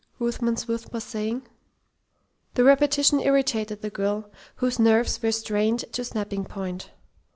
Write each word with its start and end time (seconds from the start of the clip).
Ruthven 0.17 0.57
Smith 0.57 0.91
was 0.91 1.03
saying. 1.03 1.43
The 2.55 2.63
repetition 2.63 3.19
irritated 3.19 3.83
the 3.83 3.91
girl, 3.91 4.31
whose 4.55 4.79
nerves 4.79 5.21
were 5.21 5.31
strained 5.31 5.85
to 5.93 6.03
snapping 6.03 6.43
point. 6.43 6.89